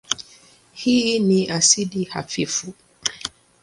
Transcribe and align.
Hii 0.73 1.19
ni 1.19 1.49
asidi 1.51 2.03
hafifu. 2.03 2.73